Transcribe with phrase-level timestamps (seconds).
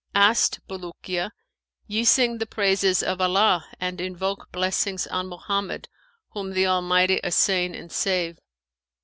[0.01, 1.29] [FN#515]' Asked Bulukiya,
[1.85, 5.89] 'Ye sing the praises of Allah and invoke blessings on Mohammed,
[6.29, 8.39] whom the Almighty assain and save!